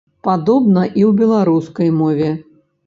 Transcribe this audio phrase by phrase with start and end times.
[0.27, 2.29] Падобна і ў беларускай мове.